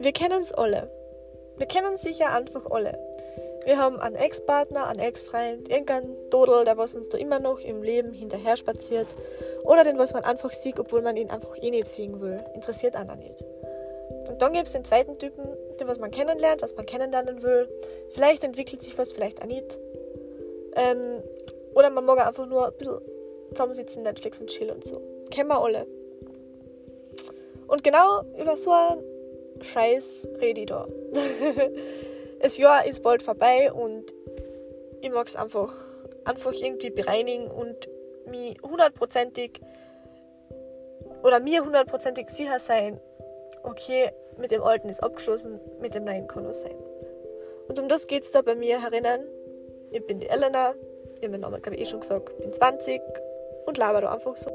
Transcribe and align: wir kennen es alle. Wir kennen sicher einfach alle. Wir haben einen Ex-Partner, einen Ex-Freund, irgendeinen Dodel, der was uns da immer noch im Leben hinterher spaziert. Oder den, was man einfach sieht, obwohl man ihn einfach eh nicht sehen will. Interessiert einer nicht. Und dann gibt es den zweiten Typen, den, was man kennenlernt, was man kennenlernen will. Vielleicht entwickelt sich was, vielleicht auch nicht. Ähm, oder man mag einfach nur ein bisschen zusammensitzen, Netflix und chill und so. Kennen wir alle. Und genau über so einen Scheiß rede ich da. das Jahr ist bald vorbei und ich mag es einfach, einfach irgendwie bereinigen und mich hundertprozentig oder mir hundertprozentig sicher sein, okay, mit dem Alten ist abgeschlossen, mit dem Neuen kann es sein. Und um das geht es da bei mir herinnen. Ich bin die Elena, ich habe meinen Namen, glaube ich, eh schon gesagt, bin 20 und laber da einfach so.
wir 0.00 0.12
kennen 0.12 0.40
es 0.42 0.52
alle. 0.52 0.90
Wir 1.58 1.66
kennen 1.66 1.96
sicher 1.96 2.32
einfach 2.32 2.70
alle. 2.70 2.98
Wir 3.66 3.76
haben 3.76 4.00
einen 4.00 4.16
Ex-Partner, 4.16 4.86
einen 4.86 5.00
Ex-Freund, 5.00 5.68
irgendeinen 5.68 6.16
Dodel, 6.30 6.64
der 6.64 6.78
was 6.78 6.94
uns 6.94 7.10
da 7.10 7.18
immer 7.18 7.38
noch 7.38 7.60
im 7.60 7.82
Leben 7.82 8.12
hinterher 8.12 8.56
spaziert. 8.56 9.08
Oder 9.64 9.84
den, 9.84 9.98
was 9.98 10.14
man 10.14 10.24
einfach 10.24 10.52
sieht, 10.52 10.80
obwohl 10.80 11.02
man 11.02 11.18
ihn 11.18 11.28
einfach 11.28 11.54
eh 11.60 11.70
nicht 11.70 11.86
sehen 11.86 12.20
will. 12.22 12.42
Interessiert 12.54 12.96
einer 12.96 13.16
nicht. 13.16 13.44
Und 14.28 14.40
dann 14.40 14.54
gibt 14.54 14.68
es 14.68 14.72
den 14.72 14.86
zweiten 14.86 15.18
Typen, 15.18 15.44
den, 15.78 15.86
was 15.86 15.98
man 15.98 16.10
kennenlernt, 16.10 16.62
was 16.62 16.74
man 16.74 16.86
kennenlernen 16.86 17.42
will. 17.42 17.68
Vielleicht 18.10 18.42
entwickelt 18.42 18.82
sich 18.82 18.96
was, 18.96 19.12
vielleicht 19.12 19.42
auch 19.42 19.46
nicht. 19.46 19.78
Ähm, 20.76 21.22
oder 21.74 21.90
man 21.90 22.06
mag 22.06 22.26
einfach 22.26 22.46
nur 22.46 22.68
ein 22.68 22.72
bisschen 22.78 23.00
zusammensitzen, 23.50 24.02
Netflix 24.02 24.40
und 24.40 24.48
chill 24.48 24.70
und 24.70 24.84
so. 24.84 25.02
Kennen 25.30 25.50
wir 25.50 25.60
alle. 25.60 25.86
Und 27.66 27.84
genau 27.84 28.22
über 28.40 28.56
so 28.56 28.72
einen 28.72 29.02
Scheiß 29.62 30.28
rede 30.40 30.60
ich 30.62 30.66
da. 30.66 30.88
das 32.40 32.56
Jahr 32.58 32.86
ist 32.86 33.02
bald 33.02 33.22
vorbei 33.22 33.72
und 33.72 34.14
ich 35.00 35.10
mag 35.10 35.26
es 35.26 35.36
einfach, 35.36 35.72
einfach 36.24 36.52
irgendwie 36.52 36.90
bereinigen 36.90 37.50
und 37.50 37.88
mich 38.26 38.56
hundertprozentig 38.62 39.60
oder 41.22 41.40
mir 41.40 41.64
hundertprozentig 41.64 42.30
sicher 42.30 42.58
sein, 42.58 43.00
okay, 43.62 44.10
mit 44.38 44.50
dem 44.50 44.62
Alten 44.62 44.88
ist 44.88 45.02
abgeschlossen, 45.02 45.60
mit 45.80 45.94
dem 45.94 46.04
Neuen 46.04 46.26
kann 46.26 46.46
es 46.46 46.62
sein. 46.62 46.76
Und 47.68 47.78
um 47.78 47.88
das 47.88 48.06
geht 48.06 48.24
es 48.24 48.30
da 48.30 48.42
bei 48.42 48.54
mir 48.54 48.82
herinnen. 48.82 49.26
Ich 49.90 50.04
bin 50.06 50.20
die 50.20 50.28
Elena, 50.28 50.74
ich 51.16 51.22
habe 51.22 51.32
meinen 51.32 51.42
Namen, 51.42 51.60
glaube 51.60 51.76
ich, 51.76 51.82
eh 51.82 51.90
schon 51.90 52.00
gesagt, 52.00 52.36
bin 52.38 52.52
20 52.52 53.00
und 53.66 53.76
laber 53.76 54.00
da 54.00 54.12
einfach 54.12 54.36
so. 54.36 54.50